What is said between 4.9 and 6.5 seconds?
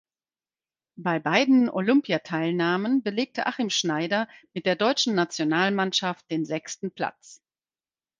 Nationalmannschaft den